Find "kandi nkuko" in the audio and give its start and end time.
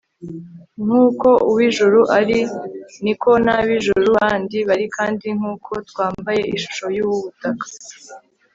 4.95-5.71